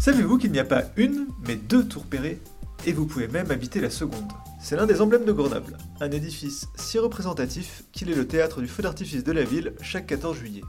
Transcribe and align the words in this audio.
Savez-vous 0.00 0.38
qu'il 0.38 0.50
n'y 0.50 0.58
a 0.58 0.64
pas 0.64 0.84
une, 0.96 1.26
mais 1.46 1.56
deux 1.56 1.86
tours 1.86 2.06
Perret 2.06 2.38
Et 2.86 2.92
vous 2.94 3.04
pouvez 3.04 3.28
même 3.28 3.50
habiter 3.50 3.82
la 3.82 3.90
seconde. 3.90 4.32
C'est 4.58 4.74
l'un 4.74 4.86
des 4.86 5.02
emblèmes 5.02 5.26
de 5.26 5.32
Grenoble, 5.32 5.76
un 6.00 6.10
édifice 6.10 6.68
si 6.74 6.98
représentatif 6.98 7.84
qu'il 7.92 8.10
est 8.10 8.14
le 8.14 8.26
théâtre 8.26 8.62
du 8.62 8.66
feu 8.66 8.82
d'artifice 8.82 9.24
de 9.24 9.32
la 9.32 9.44
ville 9.44 9.74
chaque 9.82 10.06
14 10.06 10.38
juillet. 10.38 10.62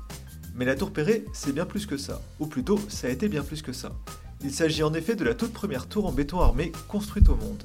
Mais 0.54 0.66
la 0.66 0.76
tour 0.76 0.92
Perret, 0.92 1.24
c'est 1.32 1.54
bien 1.54 1.66
plus 1.66 1.86
que 1.86 1.96
ça, 1.96 2.22
ou 2.42 2.46
plutôt, 2.46 2.78
ça 2.90 3.08
a 3.08 3.10
été 3.10 3.30
bien 3.30 3.42
plus 3.42 3.62
que 3.62 3.72
ça. 3.72 3.94
Il 4.44 4.52
s'agit 4.52 4.84
en 4.84 4.94
effet 4.94 5.16
de 5.16 5.24
la 5.24 5.34
toute 5.34 5.54
première 5.54 5.88
tour 5.88 6.08
en 6.08 6.12
béton 6.12 6.42
armé 6.42 6.74
construite 6.90 7.30
au 7.30 7.38
monde. 7.38 7.64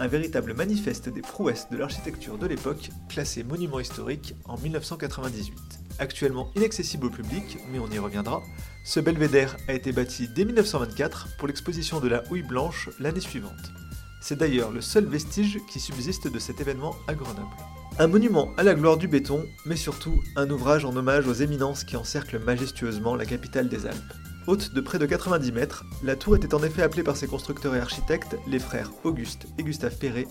Un 0.00 0.08
véritable 0.08 0.52
manifeste 0.52 1.08
des 1.10 1.22
prouesses 1.22 1.68
de 1.70 1.76
l'architecture 1.76 2.38
de 2.38 2.48
l'époque, 2.48 2.90
classé 3.08 3.44
monument 3.44 3.78
historique 3.78 4.34
en 4.46 4.58
1998. 4.58 5.73
Actuellement 5.98 6.50
inaccessible 6.56 7.06
au 7.06 7.10
public, 7.10 7.58
mais 7.70 7.78
on 7.78 7.90
y 7.90 7.98
reviendra, 7.98 8.42
ce 8.82 8.98
belvédère 8.98 9.56
a 9.68 9.74
été 9.74 9.92
bâti 9.92 10.28
dès 10.28 10.44
1924 10.44 11.36
pour 11.36 11.46
l'exposition 11.46 12.00
de 12.00 12.08
la 12.08 12.22
houille 12.30 12.42
blanche 12.42 12.90
l'année 12.98 13.20
suivante. 13.20 13.72
C'est 14.20 14.38
d'ailleurs 14.38 14.72
le 14.72 14.80
seul 14.80 15.04
vestige 15.04 15.60
qui 15.70 15.78
subsiste 15.78 16.28
de 16.28 16.38
cet 16.38 16.60
événement 16.60 16.96
à 17.06 17.14
Grenoble. 17.14 17.54
Un 17.98 18.08
monument 18.08 18.52
à 18.56 18.64
la 18.64 18.74
gloire 18.74 18.96
du 18.96 19.06
béton, 19.06 19.46
mais 19.66 19.76
surtout 19.76 20.22
un 20.34 20.50
ouvrage 20.50 20.84
en 20.84 20.96
hommage 20.96 21.28
aux 21.28 21.32
éminences 21.32 21.84
qui 21.84 21.96
encerclent 21.96 22.40
majestueusement 22.40 23.14
la 23.14 23.26
capitale 23.26 23.68
des 23.68 23.86
Alpes. 23.86 24.14
Haute 24.46 24.74
de 24.74 24.80
près 24.82 24.98
de 24.98 25.06
90 25.06 25.52
mètres, 25.52 25.86
la 26.02 26.16
tour 26.16 26.36
était 26.36 26.54
en 26.54 26.62
effet 26.62 26.82
appelée 26.82 27.02
par 27.02 27.16
ses 27.16 27.26
constructeurs 27.26 27.74
et 27.76 27.80
architectes, 27.80 28.36
les 28.46 28.58
frères 28.58 28.90
Auguste 29.02 29.46
et 29.56 29.62
Gustave 29.62 29.96
Perret, 29.96 30.26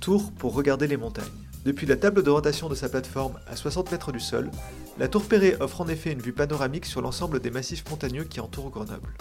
tour 0.00 0.32
pour 0.32 0.54
regarder 0.54 0.86
les 0.86 0.96
montagnes. 0.96 1.26
Depuis 1.66 1.86
la 1.86 1.96
table 1.96 2.22
de 2.22 2.30
rotation 2.30 2.70
de 2.70 2.74
sa 2.74 2.88
plateforme 2.88 3.38
à 3.46 3.56
60 3.56 3.92
mètres 3.92 4.10
du 4.10 4.20
sol, 4.20 4.50
la 4.98 5.06
tour 5.06 5.22
Perret 5.22 5.58
offre 5.60 5.82
en 5.82 5.88
effet 5.88 6.12
une 6.12 6.22
vue 6.22 6.32
panoramique 6.32 6.86
sur 6.86 7.02
l'ensemble 7.02 7.40
des 7.40 7.50
massifs 7.50 7.84
montagneux 7.90 8.24
qui 8.24 8.40
entourent 8.40 8.70
Grenoble. 8.70 9.12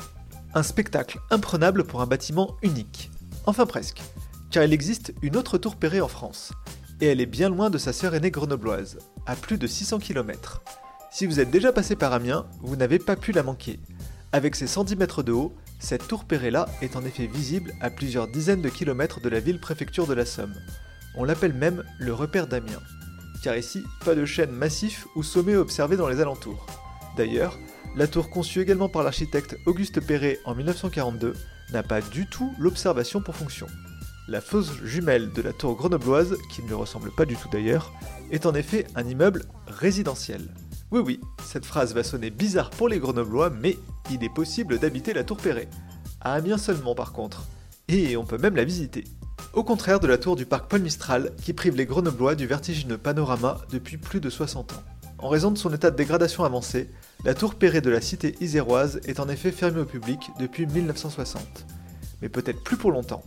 Un 0.53 0.63
spectacle 0.63 1.19
imprenable 1.29 1.83
pour 1.83 1.99
un 1.99 2.07
bâtiment 2.07 2.55
unique. 2.61 3.11
Enfin 3.47 3.65
presque, 3.65 4.01
car 4.49 4.63
il 4.63 4.71
existe 4.71 5.13
une 5.21 5.35
autre 5.35 5.57
tour 5.57 5.75
Perret 5.75 5.99
en 5.99 6.07
France, 6.07 6.53
et 7.01 7.07
elle 7.07 7.19
est 7.19 7.25
bien 7.25 7.49
loin 7.49 7.69
de 7.69 7.77
sa 7.77 7.91
sœur 7.91 8.15
aînée 8.15 8.31
grenobloise, 8.31 8.97
à 9.25 9.35
plus 9.35 9.57
de 9.57 9.67
600 9.67 9.99
km. 9.99 10.61
Si 11.11 11.25
vous 11.25 11.41
êtes 11.41 11.51
déjà 11.51 11.73
passé 11.73 11.97
par 11.97 12.13
Amiens, 12.13 12.45
vous 12.61 12.77
n'avez 12.77 12.99
pas 12.99 13.17
pu 13.17 13.33
la 13.33 13.43
manquer. 13.43 13.79
Avec 14.33 14.55
ses 14.55 14.67
110 14.67 14.97
mètres 14.97 15.23
de 15.23 15.31
haut, 15.31 15.55
cette 15.79 16.07
tour 16.07 16.25
Perret-là 16.25 16.67
est 16.81 16.97
en 16.97 17.05
effet 17.05 17.27
visible 17.27 17.73
à 17.79 17.89
plusieurs 17.89 18.27
dizaines 18.27 18.61
de 18.61 18.67
kilomètres 18.69 19.21
de 19.21 19.29
la 19.29 19.39
ville-préfecture 19.39 20.05
de 20.05 20.13
la 20.13 20.25
Somme. 20.25 20.53
On 21.15 21.23
l'appelle 21.23 21.53
même 21.53 21.83
le 21.97 22.13
repère 22.13 22.47
d'Amiens. 22.47 22.81
Car 23.41 23.55
ici, 23.55 23.83
pas 24.03 24.15
de 24.15 24.25
chaîne 24.25 24.51
massif 24.51 25.07
ou 25.15 25.23
sommet 25.23 25.55
observé 25.55 25.95
dans 25.95 26.09
les 26.09 26.19
alentours. 26.19 26.65
D'ailleurs, 27.15 27.57
la 27.95 28.07
tour 28.07 28.29
conçue 28.29 28.59
également 28.59 28.89
par 28.89 29.03
l'architecte 29.03 29.55
Auguste 29.65 30.01
Perret 30.01 30.39
en 30.43 30.55
1942 30.55 31.33
n'a 31.71 31.83
pas 31.83 32.01
du 32.01 32.27
tout 32.27 32.53
l'observation 32.59 33.21
pour 33.21 33.35
fonction. 33.35 33.67
La 34.27 34.41
fausse 34.41 34.73
jumelle 34.83 35.31
de 35.31 35.41
la 35.41 35.53
tour 35.53 35.77
grenobloise, 35.77 36.35
qui 36.51 36.63
ne 36.63 36.73
ressemble 36.73 37.11
pas 37.15 37.25
du 37.25 37.37
tout 37.37 37.47
d'ailleurs, 37.49 37.93
est 38.29 38.45
en 38.45 38.53
effet 38.55 38.85
un 38.95 39.07
immeuble 39.07 39.45
résidentiel. 39.67 40.41
Oui 40.89 41.01
oui, 41.05 41.19
cette 41.43 41.65
phrase 41.65 41.93
va 41.93 42.01
sonner 42.01 42.29
bizarre 42.29 42.69
pour 42.69 42.87
les 42.87 42.99
grenoblois, 42.99 43.49
mais 43.49 43.77
il 44.09 44.23
est 44.23 44.33
possible 44.33 44.79
d'habiter 44.79 45.13
la 45.13 45.25
tour 45.25 45.35
Perret. 45.35 45.67
À 46.21 46.31
Amiens 46.31 46.57
seulement 46.57 46.95
par 46.95 47.11
contre. 47.11 47.43
Et 47.89 48.15
on 48.15 48.25
peut 48.25 48.37
même 48.37 48.55
la 48.55 48.63
visiter. 48.63 49.03
Au 49.51 49.65
contraire 49.65 49.99
de 49.99 50.07
la 50.07 50.17
tour 50.17 50.37
du 50.37 50.45
parc 50.45 50.69
Paul 50.69 50.81
Mistral, 50.81 51.33
qui 51.43 51.51
prive 51.51 51.75
les 51.75 51.85
Grenoblois 51.85 52.35
du 52.35 52.47
vertigineux 52.47 52.97
panorama 52.97 53.57
depuis 53.69 53.97
plus 53.97 54.21
de 54.21 54.29
60 54.29 54.71
ans. 54.71 54.83
En 55.17 55.27
raison 55.27 55.51
de 55.51 55.57
son 55.57 55.73
état 55.73 55.91
de 55.91 55.97
dégradation 55.97 56.45
avancé, 56.45 56.89
la 57.25 57.33
tour 57.33 57.55
Perret 57.55 57.81
de 57.81 57.89
la 57.89 57.99
cité 57.99 58.37
iséroise 58.39 59.01
est 59.05 59.19
en 59.19 59.27
effet 59.27 59.51
fermée 59.51 59.81
au 59.81 59.85
public 59.85 60.29
depuis 60.39 60.67
1960. 60.67 61.65
Mais 62.21 62.29
peut-être 62.29 62.63
plus 62.63 62.77
pour 62.77 62.91
longtemps. 62.91 63.23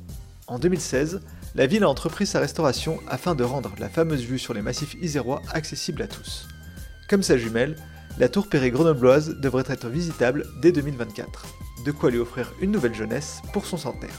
En 0.47 0.59
2016, 0.59 1.21
la 1.55 1.67
ville 1.67 1.85
a 1.85 1.91
entrepris 1.91 2.27
sa 2.27 2.41
restauration 2.41 3.01
afin 3.07 3.35
de 3.35 3.45
rendre 3.45 3.73
la 3.79 3.91
fameuse 3.91 4.23
vue 4.23 4.39
sur 4.39 4.55
les 4.55 4.63
massifs 4.63 4.95
isérois 5.03 5.43
accessible 5.53 6.01
à 6.01 6.09
tous. 6.09 6.49
Comme 7.11 7.25
sa 7.25 7.37
jumelle, 7.37 7.75
la 8.19 8.29
tour 8.29 8.47
Perret 8.49 8.71
grenobloise 8.71 9.35
devrait 9.41 9.65
être 9.67 9.89
visitable 9.89 10.47
dès 10.63 10.71
2024. 10.71 11.45
De 11.85 11.91
quoi 11.91 12.13
lui 12.13 12.21
offrir 12.21 12.53
une 12.61 12.71
nouvelle 12.71 12.95
jeunesse 12.95 13.43
pour 13.53 13.67
son 13.67 13.77
centenaire. 13.77 14.15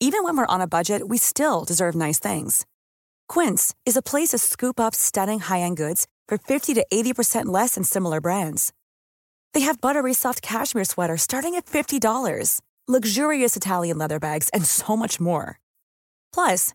Even 0.00 0.22
when 0.22 0.36
we're 0.36 0.46
on 0.48 0.60
a 0.60 0.68
budget, 0.68 1.08
we 1.08 1.18
still 1.18 1.64
deserve 1.66 1.96
nice 1.96 2.20
things. 2.20 2.66
Quince 3.28 3.74
is 3.84 3.96
a 3.96 4.00
place 4.00 4.28
to 4.28 4.38
scoop 4.38 4.78
up 4.78 4.94
stunning 4.94 5.40
high-end 5.40 5.76
goods 5.76 6.06
for 6.28 6.38
50 6.38 6.74
to 6.74 6.86
80% 6.92 7.46
less 7.46 7.74
than 7.74 7.82
similar 7.82 8.20
brands. 8.20 8.72
They 9.54 9.62
have 9.62 9.80
buttery 9.80 10.14
soft 10.14 10.40
cashmere 10.40 10.84
sweaters 10.84 11.22
starting 11.22 11.56
at 11.56 11.66
$50, 11.66 12.60
luxurious 12.86 13.56
Italian 13.56 13.98
leather 13.98 14.20
bags, 14.20 14.50
and 14.50 14.64
so 14.64 14.96
much 14.96 15.18
more. 15.18 15.58
Plus, 16.32 16.74